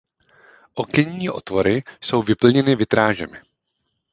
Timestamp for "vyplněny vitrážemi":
2.23-3.39